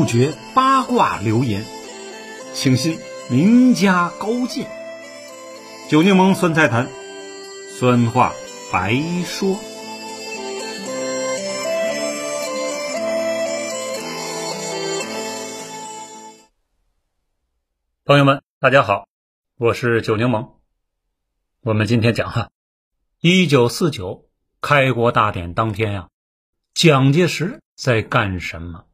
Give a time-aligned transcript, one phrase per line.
[0.00, 1.62] 杜绝八卦流言，
[2.54, 4.66] 请信名家高见。
[5.90, 6.88] 九柠檬酸菜坛，
[7.78, 8.32] 酸话
[8.72, 8.94] 白
[9.26, 9.58] 说。
[18.06, 19.06] 朋友们，大家好，
[19.58, 20.52] 我是九柠檬。
[21.60, 22.48] 我们今天讲哈，
[23.20, 24.30] 一九四九
[24.62, 26.08] 开国大典当天呀，
[26.72, 28.86] 蒋介石在干什么？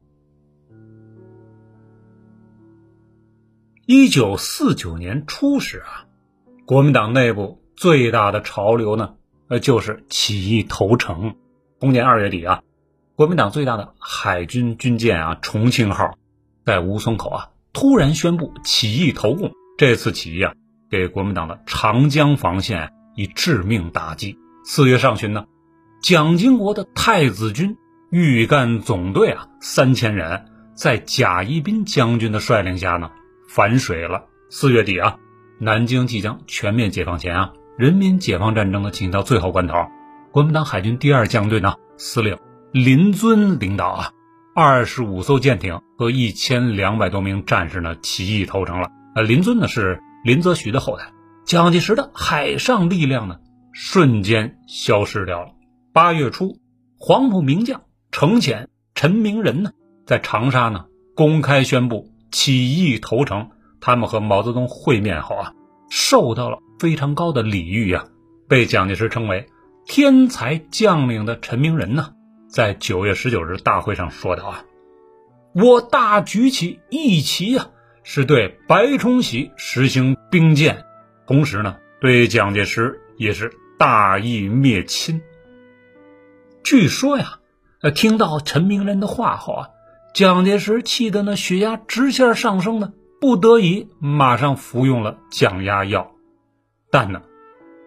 [3.89, 6.03] 一九四九年初时啊，
[6.65, 9.13] 国民党内部最大的潮流呢，
[9.47, 11.37] 呃，就是起义投诚。
[11.79, 12.63] 同年二月底啊，
[13.15, 16.17] 国民党最大的海军军舰啊“重庆号”
[16.67, 19.53] 在吴淞口啊突然宣布起义投共。
[19.77, 20.51] 这次起义啊，
[20.91, 24.37] 给国民党的长江防线以致命打击。
[24.65, 25.45] 四月上旬呢，
[26.01, 27.77] 蒋经国的太子军
[28.11, 30.43] 豫赣总队啊三千人，
[30.75, 33.11] 在贾一斌将军的率领下呢。
[33.47, 34.25] 反水了。
[34.49, 35.17] 四月底啊，
[35.59, 39.73] 南京即将全面解放前啊，人民解放战争呢进行到最后关头，
[40.31, 42.37] 国民党海军第二舰队呢，司令
[42.71, 44.11] 林遵领导啊，
[44.55, 48.89] 二十五艘舰艇和一千两百多名战士呢，起义投诚了。
[49.15, 51.11] 呃，林尊呢是林则徐的后代，
[51.45, 53.39] 蒋介石的海上力量呢，
[53.73, 55.51] 瞬间消失掉了。
[55.91, 56.59] 八月初，
[56.97, 57.81] 黄埔名将
[58.11, 59.71] 程潜、陈明仁呢，
[60.05, 62.11] 在长沙呢，公开宣布。
[62.31, 65.53] 起义投诚，他们和毛泽东会面后啊，
[65.89, 68.05] 受到了非常高的礼遇呀，
[68.47, 69.47] 被蒋介石称为
[69.85, 72.13] 天才将领的陈明仁呢，
[72.49, 74.65] 在九月十九日大会上说道啊
[75.55, 77.67] ：“我大举起义旗呀，
[78.03, 80.85] 是对白崇禧实行兵谏，
[81.25, 85.21] 同时呢，对蒋介石也是大义灭亲。”
[86.63, 87.39] 据说呀，
[87.81, 89.69] 呃，听到陈明仁的话后啊。
[90.17, 92.91] 蒋介石气得那血压直线上升呢，
[93.21, 96.11] 不得已马上服用了降压药。
[96.89, 97.21] 但呢，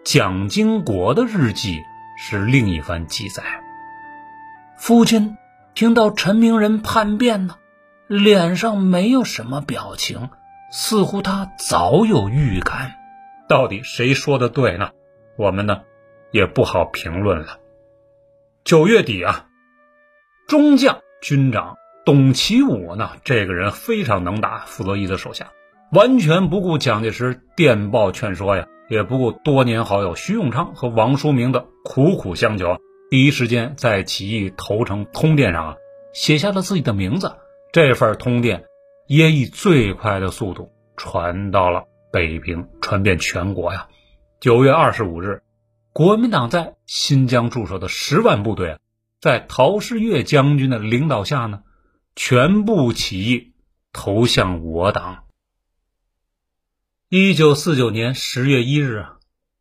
[0.05, 1.77] 蒋经国的日记
[2.17, 3.43] 是另一番记载。
[4.77, 5.35] 父亲
[5.75, 7.57] 听到陈明仁叛变呢，
[8.07, 10.29] 脸上没有什么表情，
[10.71, 12.93] 似乎他早有预感。
[13.49, 14.91] 到底谁说的对呢？
[15.37, 15.81] 我们呢
[16.31, 17.59] 也不好评论了。
[18.63, 19.49] 九月底啊，
[20.47, 21.75] 中将军长。
[22.03, 25.51] 董其武呢，这个人非常能打，傅作义的手下，
[25.91, 32.79] 完全不顾蒋介石电报劝说呀，也不顾多年好友徐永昌和王叔明的苦苦相求，
[33.11, 35.75] 第一时间在起义投诚通电上啊，
[36.11, 37.35] 写下了自己的名字。
[37.71, 38.63] 这份通电
[39.07, 43.87] 也以最快的速度传到了北平，传遍全国呀。
[44.39, 45.43] 九月二十五日，
[45.93, 48.79] 国民党在新疆驻守的十万部队，
[49.21, 51.61] 在陶世岳将军的领导下呢。
[52.15, 53.53] 全部起义
[53.93, 55.23] 投向我党。
[57.07, 59.17] 一九四九年十月一日啊，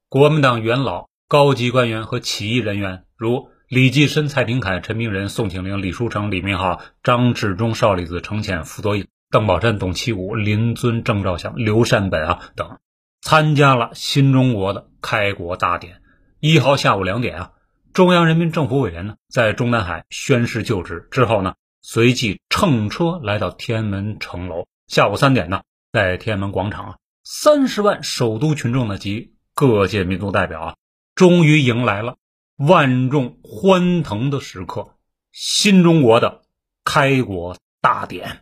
[0.09, 12.79] 国民党元老、高级官员和起义人员，如李济深、蔡廷锴、陈明仁、宋庆龄、李书成、李明浩、张治中、邵力子、程潜、傅作义、邓宝山、董其武、林遵、郑兆祥、刘善本啊等，
[13.21, 16.03] 参加了新中国的开国大典。
[16.41, 17.53] 一号下午两点啊，
[17.93, 21.55] 中央人民政府委员呢在中南海宣誓就职之后呢。
[21.83, 24.67] 随即乘车来到天安门城楼。
[24.87, 30.75] 下午三点呢，在天安门广场啊，三十万首都群众呢及各界民族代表啊，
[31.15, 32.17] 终于迎来了
[32.57, 34.97] 万众欢腾的时刻——
[35.33, 36.43] 新中国的
[36.85, 38.41] 开国大典。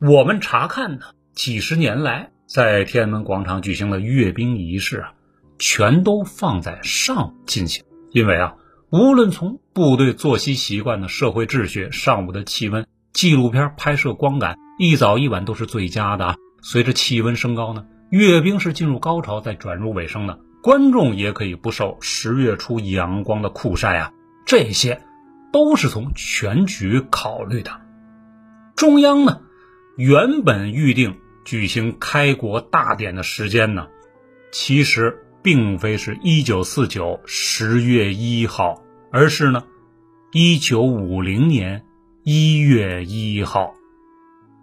[0.00, 5.14] 我们查看呢，几十年来在天安门广场举行的阅兵仪式啊，
[5.58, 8.54] 全都放在上午进行，因为啊。
[8.92, 16.34] 无论从部队作息习惯的社会秩序、上午的气温、纪录片拍摄光感，一早一晚都是最佳的。
[16.60, 20.40] 随着气温升高呢，阅兵是进入高潮，再转入尾声的。
[20.60, 24.12] 观众也可以不受十月初阳光的酷晒啊，
[24.44, 25.00] 这些
[25.52, 27.70] 都是从全局考虑的。
[28.74, 29.40] 中央呢，
[29.96, 33.86] 原本预定举行开国大典的时间呢，
[34.50, 35.26] 其实。
[35.42, 39.64] 并非是一九四九十月一号，而是呢，
[40.32, 41.84] 一九五零年
[42.22, 43.74] 一月一号。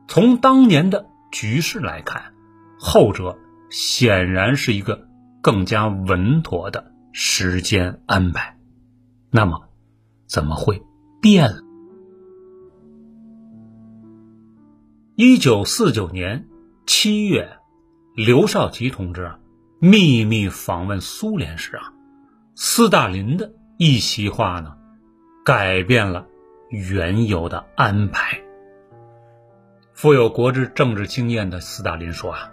[0.08, 2.34] 从当年的局势来看，
[2.80, 3.38] 后者
[3.70, 5.08] 显然是一个
[5.42, 8.58] 更加稳妥的时间安排。
[9.32, 9.70] 那么，
[10.28, 10.82] 怎么会
[11.22, 11.62] 变了？
[15.16, 16.48] 一九四九年
[16.86, 17.58] 七月，
[18.16, 19.40] 刘少奇同志啊。
[19.80, 21.94] 秘密访问苏联时啊，
[22.56, 24.76] 斯大林的一席话呢，
[25.46, 26.26] 改变了
[26.70, 28.42] 原有的安排。
[29.94, 32.52] 富有国之政治经验的斯大林说：“啊，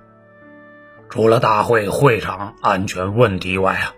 [1.08, 3.94] 除了大会会场安全问题外啊，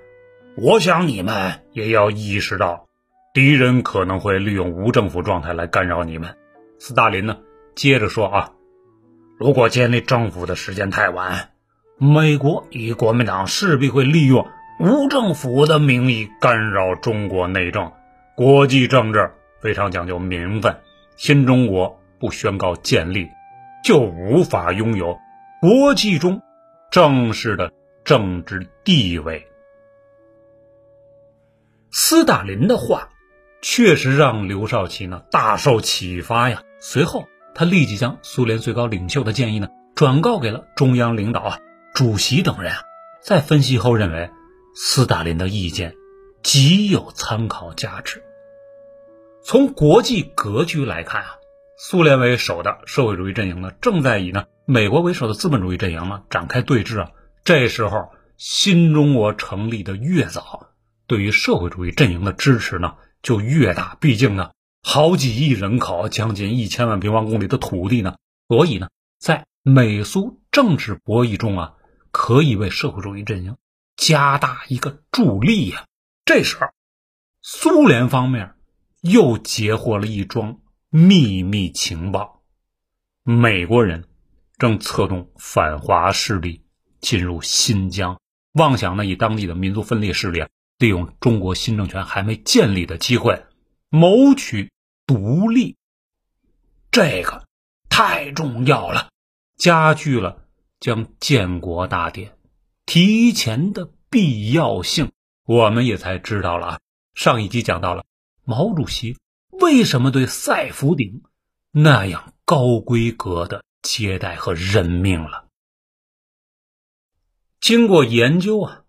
[0.57, 2.87] 我想你们也要意识到，
[3.35, 6.37] 敌人可能会利用无政府状态来干扰你们。”
[6.79, 7.39] 斯大林呢，
[7.75, 8.53] 接着说：“啊，
[9.37, 11.51] 如果建立政府的时间太晚，
[11.99, 14.47] 美国与国民党势必会利用
[14.79, 17.91] 无政府的名义干扰中国内政。
[18.35, 20.77] 国际政治非常讲究名分，
[21.17, 23.31] 新中国不宣告建立。”
[23.85, 25.17] 就无法拥有
[25.61, 26.43] 国际中
[26.91, 27.73] 正式的
[28.05, 29.47] 政治地位。
[31.93, 33.11] 斯大林的话
[33.63, 36.63] 确实让刘少奇呢大受启发呀。
[36.81, 41.59] 随后，他立即将苏联最高领袖的建议呢转告给了中央领导啊、
[41.97, 42.83] 主席等人啊。
[43.23, 44.31] 在分析后认为，
[44.75, 45.95] 斯大林的意见
[46.43, 48.23] 极有参考价值。
[49.43, 51.29] 从国际格局来看啊。
[51.79, 57.13] 苏联为首的社会主义阵营呢，正在以呢美国为首的资本主义阵营呢展开对峙啊。
[57.45, 60.69] 这时候，新中国成立的越早，
[61.07, 63.97] 对于社会主义阵营的支持呢就越大。
[64.01, 64.51] 毕竟呢，
[64.83, 68.17] 好几亿人口，将近一千万平方公里的土地呢，
[68.49, 68.89] 所以呢，
[69.19, 71.75] 在美苏政治博弈中啊，
[72.17, 73.59] 可以为社会主义阵营
[73.95, 75.85] 加大一个助力呀。
[76.25, 76.71] 这时候，
[77.43, 78.55] 苏联方面
[79.03, 80.59] 又截获了一桩。
[80.89, 82.43] 秘密情报，
[83.23, 84.09] 美国人
[84.57, 86.65] 正策动反华势力
[87.01, 88.19] 进入新疆，
[88.53, 90.49] 妄想呢以当地的民族分裂势力啊，
[90.79, 93.45] 利用中国新政权还没建立的机会，
[93.91, 94.71] 谋取
[95.07, 95.77] 独立。
[96.91, 97.45] 这个
[97.91, 99.11] 太重要了，
[99.59, 100.46] 加剧了
[100.87, 102.39] 将建国大典
[102.85, 105.11] 提前的必要性。
[105.45, 106.81] 我们也才知道了啊，
[107.13, 108.05] 上一集讲到了
[108.45, 109.17] 毛主席。
[109.51, 111.25] 为什么对赛福鼎
[111.73, 115.49] 那样高规格的接待和任命了？
[117.61, 118.85] 经过研究啊，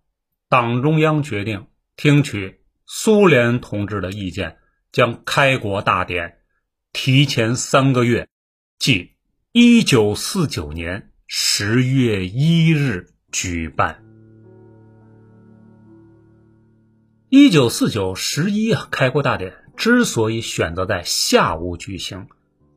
[0.48, 1.66] 党中央决定
[1.96, 4.58] 听取苏联同志的意见，
[4.92, 6.38] 将开国大典
[6.92, 8.28] 提前三个月，
[8.78, 9.16] 即
[9.50, 14.02] 一九四九年十月一日举办。
[17.28, 19.52] 一九四九十一啊，开国大典。
[19.76, 22.28] 之所以选择在下午举行，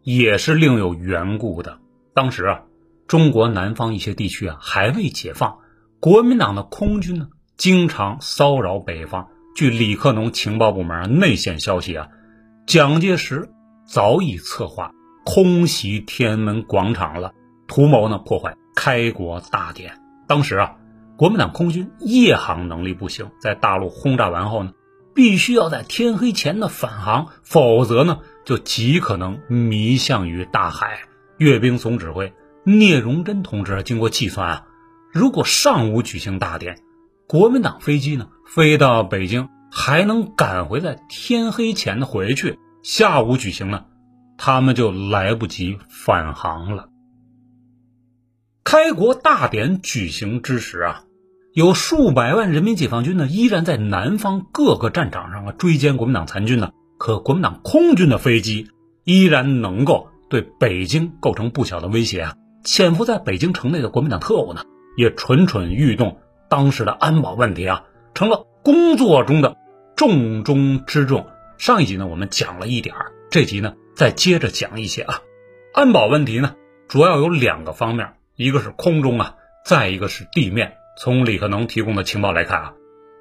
[0.03, 1.79] 也是另有缘故的。
[2.13, 2.63] 当时啊，
[3.07, 5.59] 中国南方一些地区啊还未解放，
[6.01, 9.29] 国民党的空军呢经常骚扰北方。
[9.55, 12.09] 据李克农情报部门内线消息啊，
[12.67, 13.49] 蒋介石
[13.87, 14.91] 早已策划
[15.23, 17.33] 空袭天安门广场了，
[17.71, 19.93] 图谋呢破坏开国大典。
[20.27, 20.75] 当时啊，
[21.15, 24.73] 国民党空军夜航能力不行，在大陆轰炸完后呢。
[25.13, 31.01] 必须要在天黑前的返航，否则呢，就极可能迷向于大海。
[31.37, 32.33] 阅兵总指挥
[32.63, 34.65] 聂荣臻同志经过计算啊，
[35.11, 36.77] 如果上午举行大典，
[37.27, 43.83] 国民党飞机呢飞到北京还能赶回在天黑前的回去；下午举行呢，
[44.37, 46.87] 他们就来不及返航了。
[48.63, 51.03] 开国大典举行之时啊。
[51.53, 56.71] 有数百万人民解放军呢，依然在南方各个战场上啊追歼国民党残军呢。
[56.97, 58.69] 可国民党空军的飞机
[59.03, 62.35] 依然能够对北京构成不小的威胁啊。
[62.63, 64.63] 潜伏在北京城内的国民党特务呢，
[64.95, 66.19] 也蠢蠢欲动。
[66.47, 69.57] 当时的安保问题啊，成了工作中的
[69.95, 71.27] 重中之重。
[71.57, 72.95] 上一集呢，我们讲了一点，
[73.29, 75.21] 这集呢，再接着讲一些啊。
[75.73, 76.55] 安保问题呢，
[76.87, 80.73] 主要有两个方面，一个是空中啊，再一个是地面。
[80.97, 82.73] 从李克农提供的情报来看啊，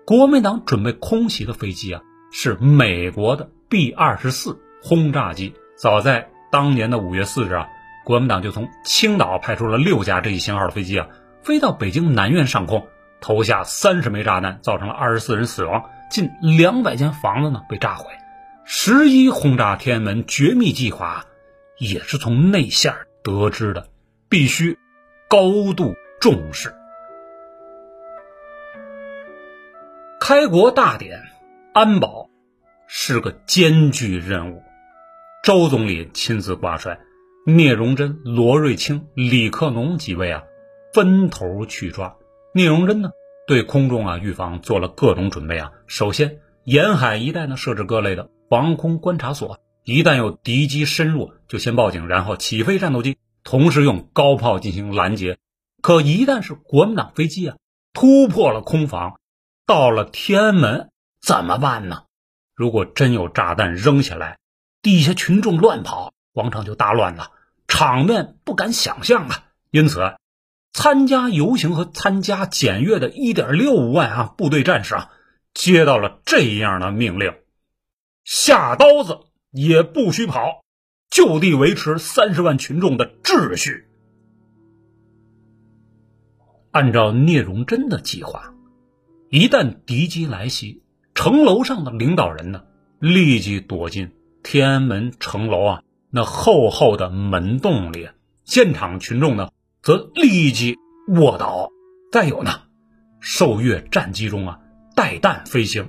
[0.07, 2.01] 国民党准备空袭的飞机啊
[2.33, 5.55] 是美国的 B 二十四轰炸机。
[5.77, 7.67] 早在当年的五月四日啊，
[8.07, 11.09] 国民党就从青岛派出了六架这一型号的飞机啊，
[11.43, 12.89] 飞到北京南苑上空，
[13.21, 18.07] 投下三十枚炸弹，造成了二十四人死亡，近两百间房子呢被炸毁。
[18.65, 21.27] 十一轰炸天安门绝密计划
[21.79, 23.89] 也是从内线得知的，
[24.29, 24.79] 必须
[25.31, 26.75] 高度重视。
[30.19, 31.21] 开国大典，
[31.73, 32.29] 安保
[32.89, 34.65] 是个艰巨任务。
[35.45, 36.99] 周总理亲自挂帅，
[37.47, 40.43] 聂荣臻、罗瑞卿、李克农几位啊，
[40.93, 42.17] 分头去抓。
[42.53, 43.13] 聂荣臻呢，
[43.47, 45.71] 对空中啊预防做了各种准备啊。
[45.87, 55.39] 首先，沿海一带呢设置各类的防空观察所，一旦有敌机深入，就先报警，然后起飞战斗机，同时用高炮进行拦截。
[55.83, 57.57] 可一旦是国民党飞机啊
[57.93, 59.19] 突破了空防，
[59.67, 62.05] 到了天安门怎么办呢？
[62.55, 64.39] 如果真有炸弹扔下来，
[64.83, 67.31] 地下群众乱跑，广场就大乱了，
[67.67, 69.45] 场面不敢想象啊！
[69.71, 70.15] 因此，
[70.73, 75.11] 参加游行和参加检阅的1.65万啊部队战士啊，
[75.55, 77.35] 接到了这样的命令：
[78.25, 79.21] 下刀子
[79.51, 80.63] 也不许跑，
[81.11, 83.85] 就地维持三十万群众的秩序。
[86.71, 88.55] 按照聂荣臻的计划，
[89.29, 90.83] 一旦敌机来袭，
[91.15, 92.63] 城楼上的领导人呢，
[93.01, 94.13] 立即躲进
[94.45, 98.07] 天安门城楼啊那厚厚的门洞里；
[98.45, 99.51] 现场群众呢，
[99.83, 100.77] 则立即
[101.09, 101.71] 卧倒。
[102.13, 102.51] 再有呢，
[103.19, 104.61] 受阅战机中啊
[104.95, 105.89] 带弹飞行，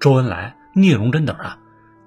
[0.00, 1.58] 周恩来、聂荣臻等啊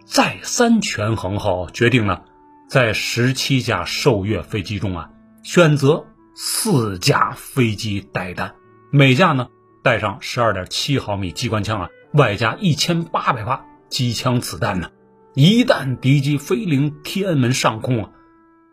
[0.04, 2.24] 再三权衡后，决定呢，
[2.68, 5.10] 在十七架受阅飞机中啊
[5.44, 6.06] 选择。
[6.38, 8.56] 四架飞机带弹，
[8.92, 9.48] 每架呢
[9.82, 14.92] 带上十二点七毫米机关枪啊，外加一千八百发机枪子弹呢。
[15.34, 18.10] 一旦敌机飞临天安门上空啊，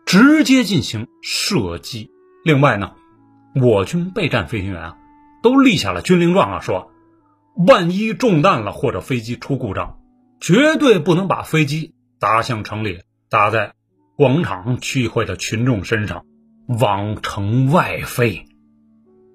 [0.05, 2.11] 直接进行射击。
[2.43, 2.91] 另外呢，
[3.55, 4.97] 我军备战飞行员啊
[5.41, 6.91] 都立下了军令状啊，说
[7.65, 9.99] 万一中弹了或者飞机出故障，
[10.41, 13.73] 绝对不能把飞机砸向城里，砸在
[14.15, 16.25] 广场聚会的群众身上。
[16.79, 18.45] 往城外飞，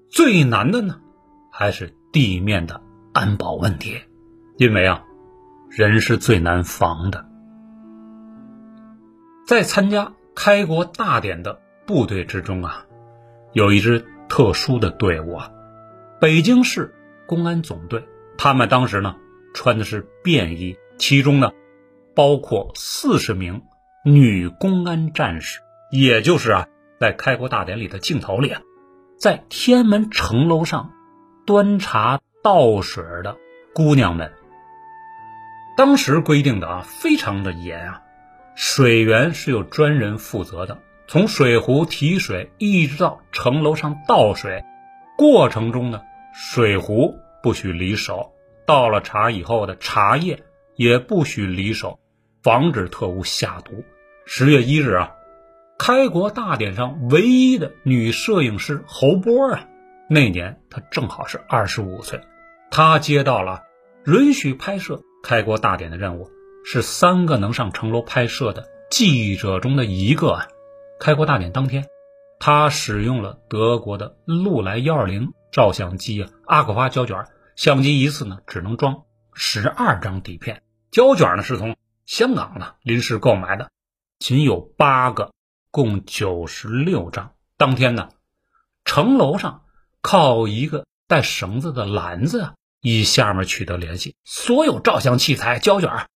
[0.09, 0.99] 最难的呢，
[1.51, 2.81] 还是地面的
[3.13, 4.01] 安保问题，
[4.57, 5.03] 因为啊，
[5.69, 7.29] 人是最难防的。
[9.45, 12.87] 在参加开国大典的部队之中啊，
[13.53, 15.51] 有一支特殊的队伍啊，
[16.19, 16.95] 北京市
[17.27, 18.03] 公安总队，
[18.39, 19.17] 他们当时呢
[19.53, 21.51] 穿的是便衣，其中呢
[22.15, 23.61] 包括四十名
[24.05, 25.59] 女公安战士，
[25.91, 26.67] 也就是啊。
[26.99, 28.61] 在开国大典里的镜头里啊，
[29.17, 30.91] 在天安门城楼上
[31.45, 33.37] 端茶倒水的
[33.73, 34.33] 姑娘们，
[35.77, 38.01] 当时规定的啊非常的严啊，
[38.53, 40.77] 水源是有专人负责的，
[41.07, 44.65] 从水壶提水一直到城楼上倒水，
[45.17, 46.01] 过程中呢，
[46.33, 48.33] 水壶不许离手，
[48.65, 50.43] 倒了茶以后的茶叶
[50.75, 51.99] 也不许离手，
[52.43, 53.83] 防止特务下毒。
[54.25, 55.11] 十月一日啊。
[55.77, 59.65] 开国大典上唯一的女摄影师侯波啊，
[60.09, 62.19] 那年她正好是二十五岁，
[62.69, 63.63] 她接到了
[64.05, 66.29] 允许拍摄开国大典的任务，
[66.65, 70.47] 是三个能上城楼拍摄的记者中的一个啊。
[70.99, 71.85] 开国大典当天，
[72.39, 77.23] 她使用了德国的禄来幺二零照相机啊，阿克花胶卷，
[77.55, 79.03] 相机一次呢只能装
[79.33, 81.77] 十二张底片，胶卷呢是从
[82.09, 83.69] 香港呢临时购买的，
[84.17, 85.31] 仅有八个。
[85.69, 87.35] 共九十六张。
[87.55, 88.09] 当天呢，
[88.83, 89.65] 城楼上
[90.01, 94.15] 靠一个带绳子的篮子啊，与下面取得联系。
[94.23, 96.07] 所有照相器材、胶卷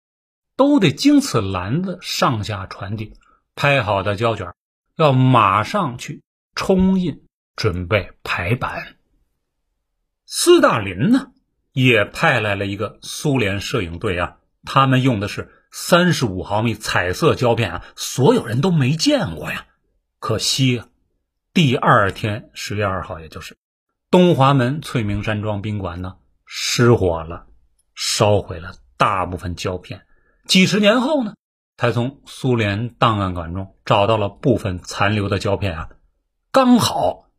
[0.55, 3.13] 都得经此篮子上下传递。
[3.53, 4.55] 拍好的胶卷
[4.95, 6.23] 要马上去
[6.55, 8.97] 冲印，准备排版。
[10.25, 11.31] 斯大林呢，
[11.73, 15.59] 也派来了一个苏联摄影队啊，他们用的是。
[15.75, 19.65] 三十五毫米彩色胶片啊，所有人都没见过呀。
[20.19, 20.87] 可惜啊，
[21.51, 23.57] 第二天十月二号，也就是
[24.11, 27.47] 东华门翠明山庄宾馆呢，失火了，
[27.95, 30.05] 烧毁了大部分胶片。
[30.45, 31.33] 几十年后呢，
[31.75, 35.89] 才从苏联档案馆中找到了部分残留的胶片啊，
[36.51, 37.31] 刚好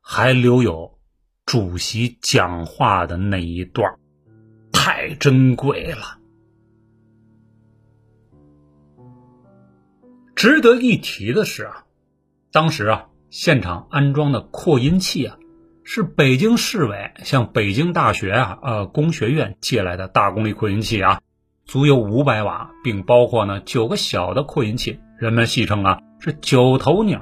[0.00, 0.98] 还留有
[1.44, 3.98] 主席讲话的那一段，
[4.72, 6.20] 太珍贵了。
[10.42, 11.84] 值得一提的是啊，
[12.50, 15.36] 当时啊，现场安装的扩音器啊，
[15.84, 21.20] 是北京市委向北京大学啊呃工学院借来的大功率扩音器啊，
[21.64, 27.20] 足有五百瓦，并包括呢九个小的扩音器，人们戏称啊是九头鸟。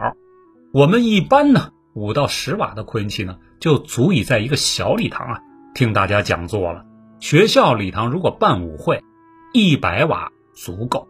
[0.72, 5.40] 我们一般呢五到十瓦的扩音器呢，就足以在一个小礼堂啊
[5.74, 6.86] 听大家讲座了。
[7.18, 9.04] 学校礼堂如果办舞会，
[9.52, 11.06] 一百瓦足够。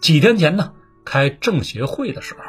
[0.00, 0.72] 几天前呢。
[1.06, 2.40] 开政协会的时候，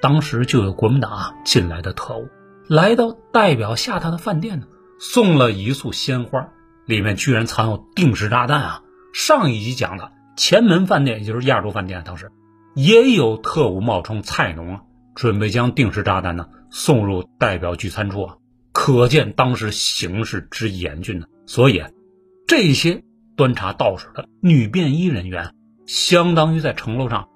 [0.00, 2.28] 当时就有国民党啊进来的特务
[2.68, 4.66] 来到代表下榻的饭店呢，
[5.00, 6.48] 送了一束鲜花，
[6.86, 8.82] 里面居然藏有定时炸弹啊！
[9.12, 12.30] 上一集讲的前门饭店，也就是亚洲饭店，当时
[12.74, 14.82] 也有特务冒充菜农啊，
[15.14, 18.36] 准备将定时炸弹呢送入代表聚餐处啊，
[18.72, 21.26] 可见当时形势之严峻呢。
[21.46, 21.82] 所以，
[22.46, 23.02] 这些
[23.34, 25.54] 端茶倒水的女便衣人员，
[25.86, 27.28] 相当于在城楼上。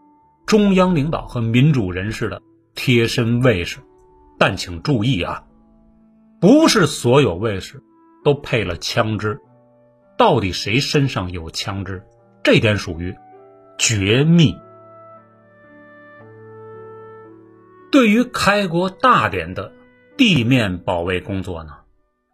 [0.53, 2.43] 中央领导和民主人士的
[2.75, 3.79] 贴身卫士
[4.39, 5.47] 但请注意啊
[6.43, 7.83] 不是所有卫士
[8.23, 9.41] 都配了枪支
[10.19, 12.03] 到底谁身上有枪支
[12.43, 13.17] 这点属于
[13.79, 14.55] 绝密。
[17.91, 19.73] 对于开国大典的
[20.19, 21.71] 地面保卫工作呢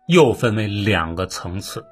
[0.09, 1.85] 又分为两个层次。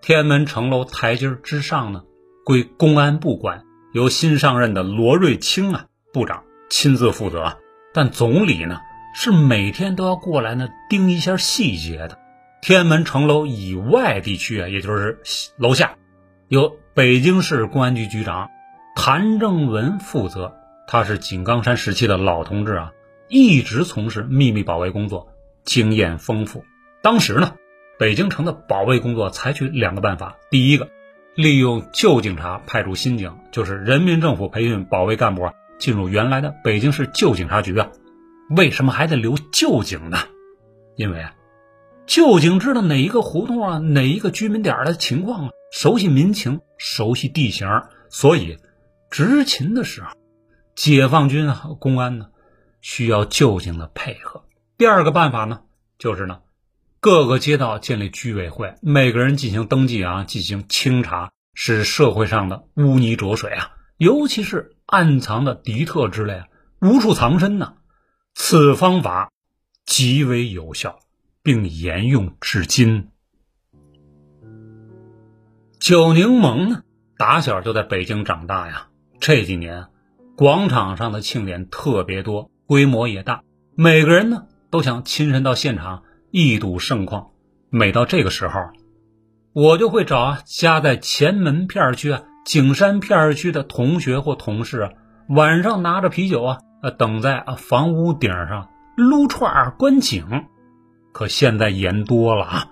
[0.00, 2.02] 天安门城楼台阶之上呢
[2.44, 7.58] 归公安部管由新上任的罗瑞卿啊部长亲自负责。
[7.92, 8.80] 但总理呢，
[9.14, 12.18] 是每天都要过来呢盯一下细节的。
[12.60, 15.20] 天安门城楼以外地区啊，也就是
[15.56, 15.94] 楼下，
[16.48, 18.50] 由北京市公安局局长
[18.96, 20.56] 谭正文负责。
[20.88, 22.92] 他是井冈山时期的老同志啊，
[23.28, 25.28] 一直从事秘密保卫工作，
[25.62, 26.64] 经验丰富。
[27.00, 27.54] 当时呢。
[27.96, 30.88] 北京城的保卫工作采取两个办法：第一个，
[31.34, 37.88] 利用旧警察派出新警，就是人民政府培训保卫干部，进入原来的北京市旧警察局啊。
[38.50, 40.18] 为什么还得留旧警呢？
[40.94, 41.34] 因为啊，
[42.06, 47.66] 旧警知道哪一个胡同啊，哪一个居民点的情况啊，熟悉民情，熟悉地形，
[48.10, 48.58] 所以
[49.10, 50.10] 执勤的时候，
[50.76, 52.28] 解放军啊、公安呢，
[52.80, 54.44] 需要旧警的配合。
[54.78, 55.62] 第二个办法呢，
[55.98, 56.38] 就是呢。
[57.04, 66.46] 各个街道建立居委会，每个人进行登记啊，进行清查，使社会上的污泥浊水啊，尤其是暗藏的敌特之类啊，
[66.80, 67.74] 无处藏身呢。
[68.32, 69.30] 此方法
[69.84, 70.98] 极为有效，
[71.42, 73.10] 并沿用至今。
[75.78, 76.84] 九柠檬呢，
[77.18, 78.88] 打小就在北京长大呀。
[79.20, 79.88] 这几年，
[80.38, 83.42] 广场上的庆典特别多，规模也大，
[83.76, 86.04] 每个人呢都想亲身到现场。
[86.36, 87.28] 一睹盛况，
[87.70, 88.60] 每到这个时候，
[89.52, 94.90] 我就会找啊家在前门片区啊景山片区的同学或同事啊，
[95.28, 96.58] 晚上拿着啤酒啊，
[96.98, 100.26] 等在啊房屋顶上撸串观景。
[101.12, 102.66] 可现在严多了啊，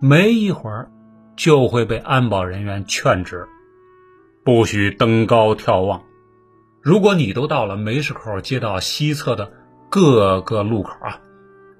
[0.00, 0.90] 没一会儿
[1.36, 3.46] 就会被安保人员劝止，
[4.44, 6.02] 不许登高眺望。
[6.82, 9.52] 如果你都到了梅市口街道西侧的
[9.88, 11.20] 各个路口啊，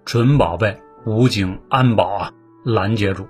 [0.05, 0.81] 准宝贝。
[1.09, 2.33] 武警安保啊，
[2.67, 3.29] 拦截住，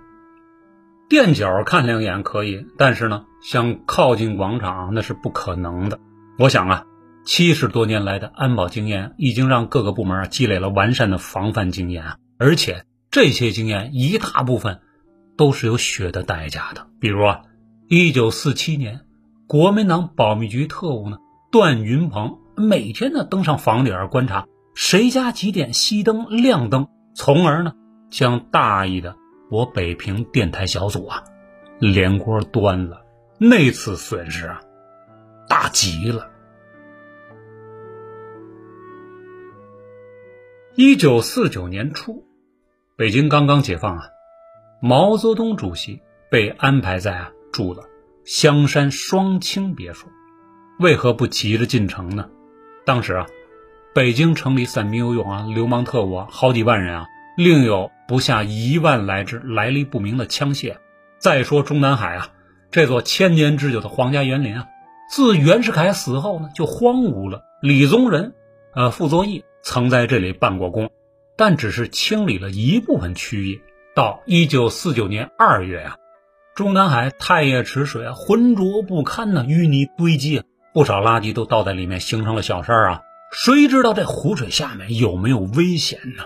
[1.08, 6.00] 垫脚看两眼可以，但是呢，想靠近广场那是不可能的。
[6.40, 6.86] 我想啊，
[7.24, 14.80] 七十多年来的安保经验已经让各个部门啊积累了完善的防范经验啊，而且这些经验一大部分
[15.36, 16.88] 都是有血的代价的。
[16.98, 17.42] 比如啊，
[17.86, 19.02] 一九四七年，
[19.46, 21.18] 国民党保密局特务呢
[21.52, 26.88] 段云鹏每天呢登上房顶观察谁家几点熄灯亮灯。
[27.18, 27.72] 从而呢，
[28.10, 29.16] 将大意的
[29.50, 31.24] 我北平电台小组啊，
[31.80, 33.04] 连锅端了。
[33.40, 34.60] 那次损失啊，
[35.48, 36.30] 大极了。
[40.76, 42.24] 一九四九年初，
[42.96, 44.04] 北京刚刚解放啊，
[44.80, 46.00] 毛泽东主席
[46.30, 47.82] 被安排在啊住了
[48.24, 50.06] 香山双清别墅。
[50.78, 52.30] 为何不急着进城呢？
[52.86, 53.26] 当时啊。
[53.94, 60.76] 北京城里散兵游勇啊，流氓特务啊，好几万人啊，另有不下一万来支来历不明的枪械。
[61.18, 62.28] 再说中南海啊，
[62.70, 64.66] 这座千年之久的皇家园林啊，
[65.10, 67.42] 自袁世凯死后呢，就荒芜了。
[67.60, 68.34] 李宗仁、
[68.74, 70.90] 呃傅作义曾在这里办过工，
[71.36, 73.62] 但只是清理了一部分区域。
[73.96, 75.96] 到一九四九年二月啊，
[76.54, 83.02] 中南海太液池水啊，浑浊不堪呢，淤泥堆积，啊不少垃圾都倒在里面，形成了小山啊。
[83.30, 86.24] 谁知道这湖水下面有没有危险呢？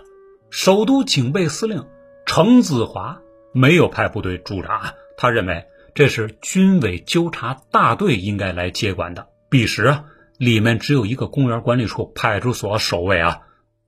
[0.51, 1.87] 首都警备司令
[2.27, 3.21] 程子华
[3.53, 9.29] 没有派部队驻扎，他认为这是军委纠察大队应该来接管的。
[9.51, 10.05] 彼时啊，
[10.39, 13.41] 里面只有一个公园管理处派出所守卫啊。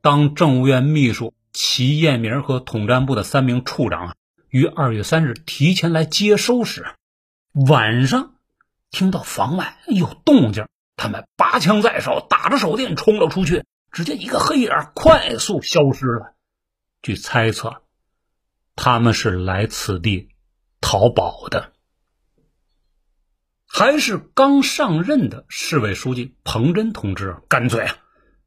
[0.03, 4.15] 当政务院秘书齐彦明和统战部的三名处长啊，
[4.51, 6.85] 于二月三日提前来接收时，
[7.69, 8.35] 晚上
[8.91, 10.67] 听到房外有动静。
[10.97, 13.65] 他们拔枪在手，打着手电冲了出去。
[13.93, 16.35] 只见一个黑影快速消失了。
[17.01, 17.83] 据猜测，
[18.75, 20.31] 他们是来此地
[20.81, 21.73] 淘宝的。
[23.69, 27.97] 还是刚上任的市委书记彭真同志，干脆啊，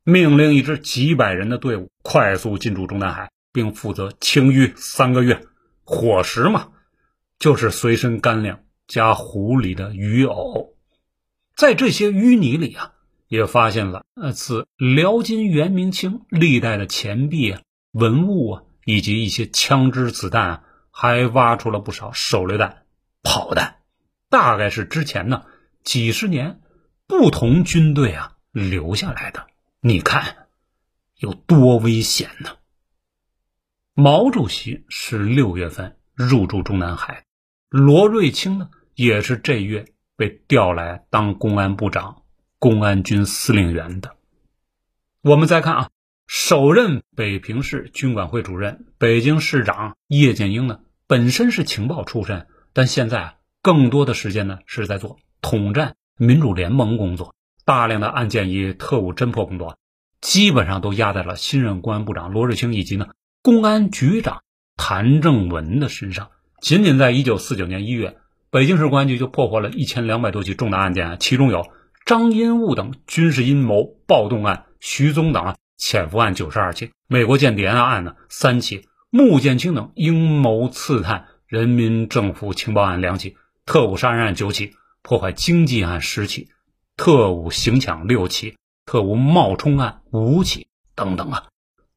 [0.04, 5.46] 命令一支几百人的队伍快速进驻中南海，并负责清淤三个月。
[5.86, 6.72] 伙食嘛，
[7.40, 10.77] 就是随身干粮加湖里的鱼藕。
[11.58, 12.94] 在这些淤泥里啊，
[13.28, 17.62] 也发现了呃自辽金元明清历代的钱币啊、
[17.94, 22.84] 文物啊，以及一些枪支子弹啊，还挖出了不少手榴弹、
[23.24, 23.78] 炮弹，
[24.30, 25.46] 大概是之前呢
[25.84, 26.62] 几十年
[27.08, 29.48] 不同军队啊留下来的。
[29.82, 30.48] 你看
[31.16, 32.52] 有多危险呢？
[33.96, 37.26] 毛主席是六月份入住中南海，
[37.68, 39.88] 罗瑞卿呢也是这月。
[40.18, 42.24] 被调来当公安部长、
[42.60, 44.16] 公安军司令员的
[45.22, 45.90] 我们再看啊，
[46.26, 59.78] 首任北平市军管会主任、北京市长叶剑英呢，本身是情报出身，但现在啊，更多的时间呢是在做统战民主联盟工作，大量的案件与特务侦破工作，
[60.20, 63.10] 基本上都压在了新任公安部长罗瑞卿以及呢
[63.44, 64.42] 公安局长
[64.76, 66.32] 谭正文的身上。
[66.60, 68.18] 仅仅在一九四九年一月，
[68.50, 71.68] 北京市公安局就破获了一千两百多起重大案件，其中有
[72.06, 74.64] 张荫务等军事阴谋暴动案。
[74.80, 86.50] 徐宗等潜伏案九十二起，美国间谍案呢三起，穆剑清等阴谋刺探人民政府情报案两起，特务杀人案九起，破坏经济案十起，
[86.96, 88.56] 特务行抢六起，
[88.86, 91.48] 特务冒充案五起等等啊，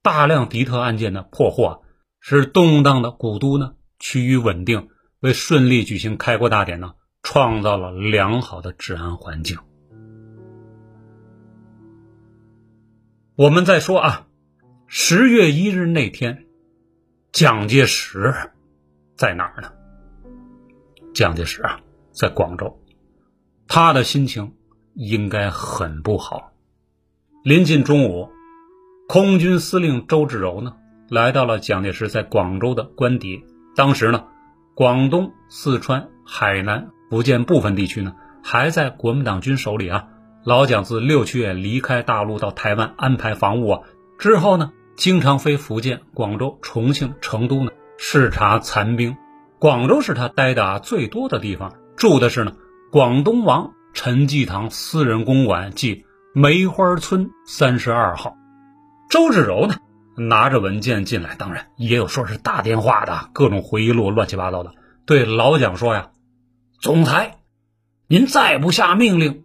[0.03, 1.83] 大量敌特案件的破获，
[2.19, 4.89] 使动荡的古都呢趋于稳定，
[5.21, 9.59] 为顺利举行开国大典呢创造了良好的治安环境。
[13.37, 14.27] 我们再说啊，
[14.87, 16.47] 十月一日那天，
[17.33, 18.35] 蒋介石
[19.15, 19.73] 在哪儿呢？
[21.15, 21.81] 蒋介石啊，
[22.13, 22.83] 在广州，
[23.67, 24.55] 他的心情
[24.95, 26.53] 应该很不好。
[27.45, 28.31] 临近中午，
[29.07, 30.77] 空军司令周至柔呢，
[31.09, 33.45] 来到了蒋介石在广州的官邸。
[33.75, 34.27] 当时呢，
[34.81, 40.07] 广东、四川、海南、福建部分地区呢，还在国民党军手里啊。
[40.43, 43.83] 老蒋自六七月离开大陆到台湾安排防务啊，
[44.19, 49.19] 之后呢，经常飞福建、广州、重庆、成都呢视察残兵。
[49.59, 52.55] 广州是他待的啊最多的地方，住的是呢
[52.91, 58.35] 广东王陈济棠私人公馆，即梅花村三十二号。
[59.11, 59.75] 周至柔呢
[60.29, 64.75] 拿着文件进来，当然也有说是打电话的，各种回忆录乱七八糟的，
[65.07, 66.11] 对老蒋说呀
[66.81, 67.39] ：“总裁，
[68.07, 69.45] 您再不下命令。”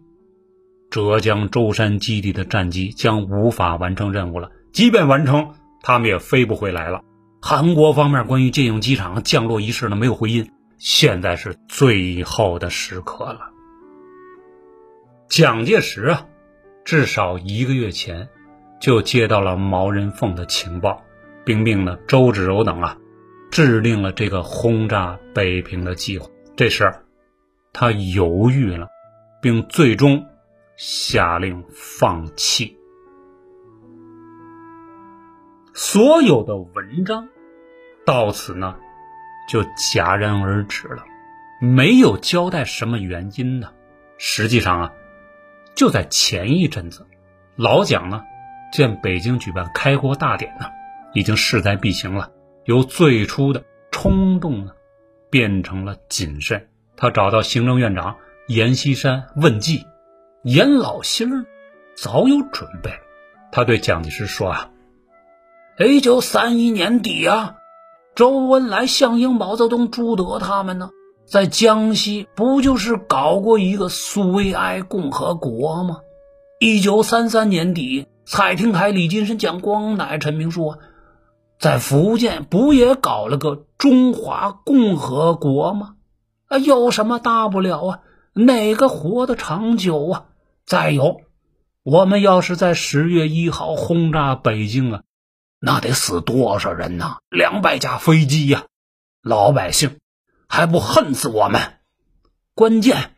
[0.91, 7.01] 浙江舟山基地的战机将无法完成任务了，即便完成，他们也飞不回来了。
[7.41, 10.51] 韩国方面关于借用机场降落一事呢，没有回音。
[10.77, 13.51] 现在是最后的时刻了。
[15.29, 16.25] 蒋介石啊，
[16.83, 18.29] 至少一个月前
[18.85, 21.03] 就接到了毛人凤的情报，
[21.43, 22.95] 并命呢周芷柔等啊，
[23.49, 26.29] 制定了这个轰炸北平的计划。
[26.55, 26.93] 这时，
[27.73, 28.87] 他犹豫了，
[29.41, 30.23] 并最终。
[30.77, 32.77] 下令放弃，
[35.73, 37.29] 所有的文章
[38.05, 38.75] 到此呢
[39.49, 41.05] 就戛然而止了，
[41.59, 43.71] 没有交代什么原因呢。
[44.17, 44.93] 实际上啊，
[45.73, 47.07] 就在前一阵子，
[47.55, 48.21] 老蒋呢
[48.71, 50.65] 见北京举办开国大典呢，
[51.13, 52.31] 已经势在必行了，
[52.65, 54.71] 由最初的冲动呢
[55.29, 56.67] 变成了谨慎。
[56.97, 58.15] 他找到行政院长
[58.47, 59.85] 阎锡山问计。
[60.43, 61.45] 阎老心儿
[61.95, 62.91] 早有准备，
[63.51, 64.69] 他对蒋介石说：“啊，
[65.79, 67.55] 一九三一年底啊，
[68.13, 70.91] 周恩来、项英、毛泽东、朱德他们呢，
[71.25, 76.01] 在江西不就是搞过一个苏维埃共和国吗？
[76.59, 80.79] 一九三三年底，蔡廷锴、李金生、蒋光鼐、陈明书啊，
[81.59, 85.95] 在福建不也搞了个中华共和国吗？
[86.47, 87.99] 啊，有什么大不了啊？
[88.33, 90.25] 哪个活得长久啊？”
[90.65, 91.21] 再有，
[91.83, 95.03] 我们要是在十月一号轰炸北京啊，
[95.59, 97.17] 那得死多少人呐？
[97.29, 98.65] 两百架飞机呀，
[99.21, 99.99] 老百姓
[100.47, 101.61] 还不恨死我们？
[102.55, 103.11] 关键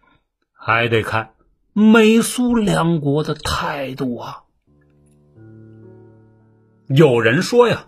[0.52, 1.30] 还得看
[1.72, 4.43] 美苏两国的态度啊。
[6.88, 7.86] 有人说呀，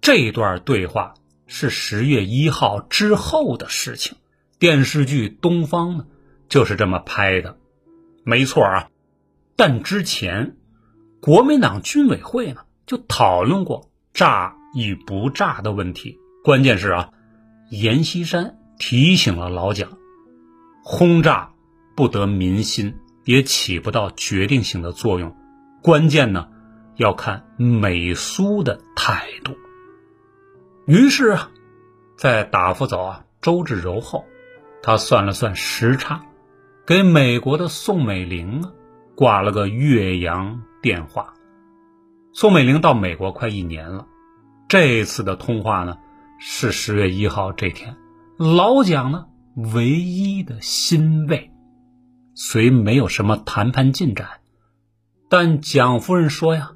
[0.00, 1.14] 这段对话
[1.46, 4.16] 是十月一号之后的事情，
[4.58, 6.06] 电视剧《东方》呢
[6.48, 7.56] 就是这么拍的。
[8.24, 8.88] 没错啊，
[9.54, 10.56] 但之前
[11.20, 16.18] 国民党军委会呢就讨论过炸与不炸的问题。
[16.42, 17.10] 关键是啊，
[17.70, 19.98] 阎锡山提醒了老蒋，
[20.82, 21.52] 轰炸
[21.94, 25.36] 不得民心，也起不到决定性的作用。
[25.80, 26.48] 关键呢
[26.96, 29.56] 要看美苏的态度。
[30.86, 31.50] 于是啊，
[32.16, 34.24] 在打发走啊周至柔后，
[34.82, 36.22] 他算了算时差。
[36.86, 38.72] 给美国的宋美龄啊
[39.16, 41.34] 挂了个岳阳电话。
[42.32, 44.06] 宋美龄到美国快一年了，
[44.68, 45.98] 这次的通话呢
[46.38, 47.96] 是十月一号这天。
[48.38, 49.26] 老蒋呢
[49.74, 51.50] 唯一的欣慰，
[52.34, 54.28] 虽没有什么谈判进展，
[55.28, 56.75] 但蒋夫人说呀，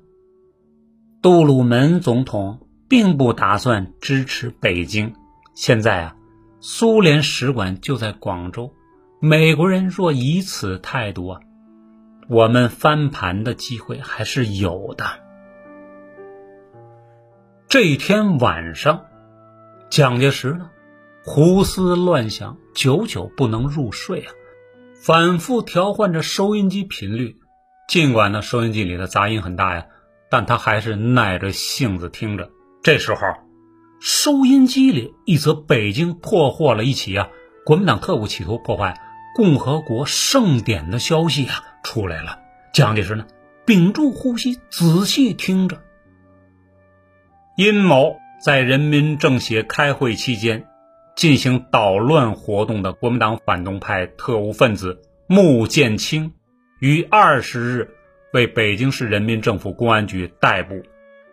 [1.23, 5.13] 杜鲁门总统并不打算支持北京。
[5.55, 6.17] 现在啊，
[6.61, 8.73] 苏联使馆就在广州。
[9.21, 11.41] 美国人若以此态度啊，
[12.27, 15.05] 我们翻盘的机会还是有的。
[17.69, 19.05] 这一天晚上，
[19.91, 20.71] 蒋介石呢，
[21.23, 24.33] 胡思乱想，久久不能入睡啊，
[25.05, 27.37] 反复调换着收音机频率。
[27.89, 29.87] 尽管呢，收音机里的杂音很大呀，
[30.31, 32.51] 但他还是耐着性子听着。
[32.83, 33.21] 这时候，
[34.01, 37.29] 收音机里一则北京破获了一起啊，
[37.66, 38.99] 国民党特务企图破坏
[39.35, 41.64] 共和国盛典的消息啊。
[41.83, 42.38] 出来了，
[42.75, 43.27] 蒋介石呢，
[43.64, 45.81] 屏住呼吸，仔细听着。
[47.57, 50.66] 阴谋在人民政协开会期间
[51.16, 56.33] 进行捣乱活动的国民党反动派特务分子穆剑清，
[56.81, 57.95] 于二十日
[58.33, 60.83] 为北京市人民政府公安局逮捕。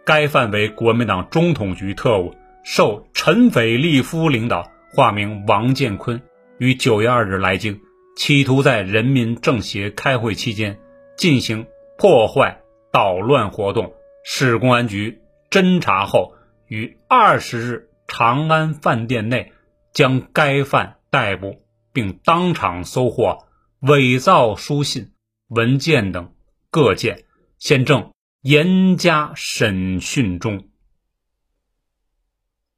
[0.05, 2.33] 该犯为国民党中统局特务，
[2.63, 6.21] 受陈斐利夫领导，化名王建坤，
[6.59, 7.79] 于九月二日来京。
[8.15, 10.79] 企图在人民政协开会期间
[11.15, 11.67] 进行
[11.99, 15.19] 破坏捣乱活动，市公安局
[15.51, 16.33] 侦查后，
[16.67, 19.51] 于二十日长安饭店内
[19.93, 21.57] 将该犯逮捕，
[21.93, 23.37] 并当场搜获
[23.81, 25.11] 伪造书信、
[25.49, 26.31] 文件等
[26.77, 27.25] 各件，
[27.57, 30.69] 现正严加审讯中。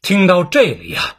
[0.01, 1.17] 听到这里呀，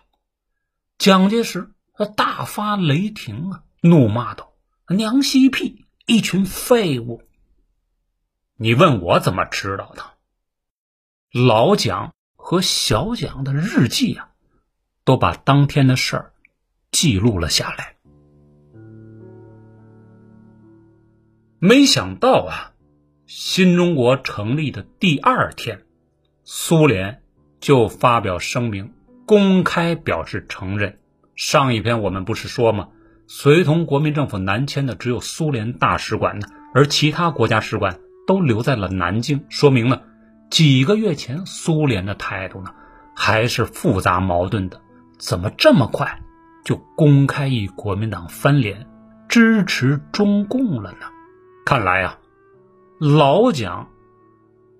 [0.96, 3.64] 蒋介石他大发雷霆啊！
[3.82, 4.54] 怒骂道
[4.88, 7.22] ：“娘西屁，一群废物！
[8.56, 10.14] 你问我怎么知道的？
[11.38, 14.30] 老蒋和小蒋的日记啊，
[15.04, 16.32] 都把当天的事儿
[16.90, 17.96] 记录了下来。
[21.62, 22.72] 没想到啊，
[23.26, 25.82] 新中国成立的第二天，
[26.42, 27.20] 苏联
[27.60, 28.94] 就发表声明，
[29.26, 30.98] 公开表示承认。
[31.36, 32.88] 上一篇我们不是说吗？”
[33.28, 40.02] 随同国民政府南迁的只有苏联大使馆呢，而其他国家使馆都留在了南京，说明了
[40.48, 42.72] 几个月前苏联的态度呢
[43.14, 44.80] 还是复杂矛盾的。
[45.18, 46.22] 怎么这么快
[46.64, 48.86] 就公开与国民党翻脸，
[49.28, 51.06] 支持中共了呢？
[51.70, 52.18] 看来啊，
[52.98, 53.88] 老蒋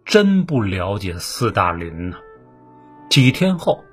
[0.05, 2.17] 真不了解斯大林呢。
[3.09, 3.85] 几天后，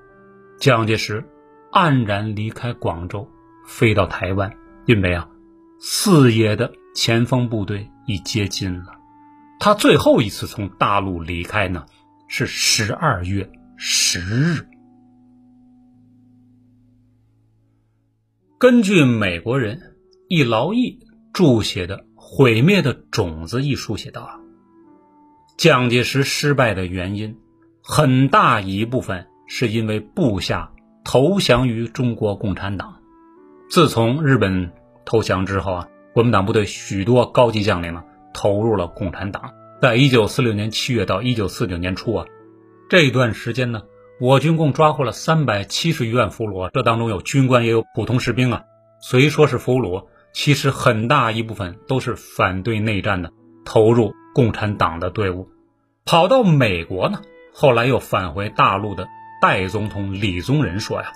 [0.60, 1.24] 蒋介石
[1.72, 3.30] 黯然离开广州。
[3.68, 4.52] 飞到台湾，
[4.88, 5.30] 因为啊，
[5.80, 8.96] 四野的前锋部队已接近了。
[9.60, 11.86] 他最后一次从大陆离开呢，
[12.28, 14.68] 是十二月十日。
[18.58, 19.96] 根据美国人
[20.28, 20.98] 易劳义
[21.32, 24.42] 注写的《毁灭的种子》一书写道
[25.56, 27.38] ：“蒋介石失败的原因，
[27.82, 30.74] 很大一部分是因为部下
[31.06, 32.98] 投降于中国共产党。”
[33.72, 34.74] 自从日本
[35.06, 39.54] 投降之后啊，国民党部队许多高级将领呢投入了共产党。
[39.82, 42.26] 在一九四六年七月到一九四九年初啊，
[42.90, 43.84] 这段时间呢，
[44.20, 48.64] 我军共抓获了三百七十余万俘虏，这当中有军官也有普通士兵啊。
[49.00, 50.08] 虽说是俘虏，
[50.40, 53.34] 其实很大一部分都是反对内战的，
[53.66, 55.50] 投入共产党的队伍。
[56.06, 57.24] 跑到美国呢，
[57.56, 59.08] 后来又返回大陆的
[59.42, 61.12] 代总统李宗仁说呀，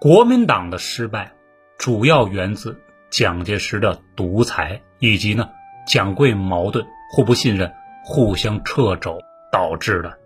[0.00, 1.34] 国民党的失败。
[1.76, 5.50] 主要源自蒋介石的独裁，以及呢
[5.86, 7.74] 蒋桂矛盾、互不信任、
[8.06, 9.18] 互相掣肘
[9.52, 10.18] 导致的。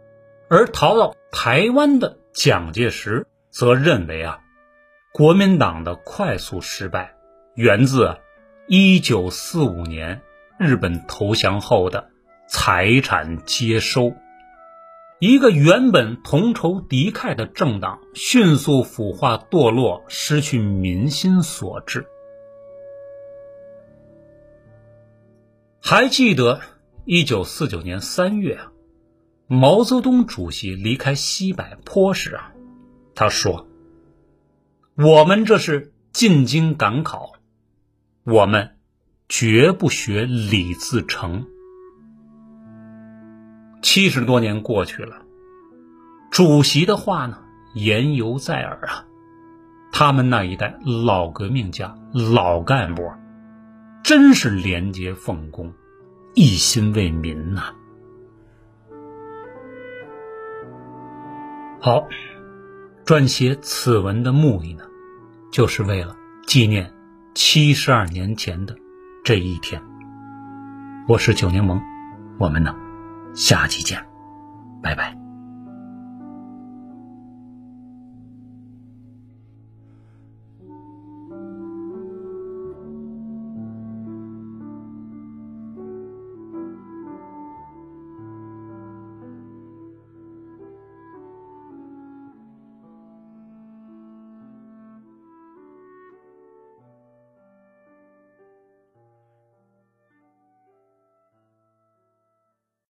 [0.48, 4.38] 而逃到台湾的蒋介石则认为啊，
[5.12, 7.14] 国民党的快速失败
[7.58, 8.16] 源自
[8.68, 10.22] 1945年
[10.60, 12.08] 日本投降后的
[12.46, 14.12] 财产接收。
[15.18, 22.06] 一个原本同仇敌忾的政党迅速腐化堕落，失去民心所致。
[25.80, 26.60] 还记得
[27.06, 28.60] 一九四九年三月，
[29.48, 32.52] 毛泽东主席离开西柏坡时啊，
[33.16, 33.66] 他说
[34.94, 37.32] ：“我们这是进京赶考，
[38.30, 38.76] 我们
[39.26, 41.46] 绝不学李自成。”
[43.80, 45.22] 七十多年过去了，
[46.30, 47.38] 主席的话呢
[47.74, 49.06] 言犹在耳啊。
[49.90, 53.10] 他们那一代老革命家、老干部，
[54.04, 55.72] 真是廉洁奉公，
[56.34, 57.72] 一心为民呐。
[61.80, 62.06] 好，
[63.06, 64.84] 撰写此文的目的呢，
[65.50, 66.14] 就是为了
[66.46, 66.92] 纪念
[67.40, 68.76] 七十二年前的
[69.24, 69.80] 这一天。
[71.06, 71.80] 我是九柠檬，
[72.36, 72.74] 我们呢。
[73.32, 74.04] 下期见，
[74.82, 75.17] 拜拜。